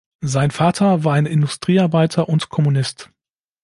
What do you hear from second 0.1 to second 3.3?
Sein Vater war ein Industriearbeiter und Kommunist.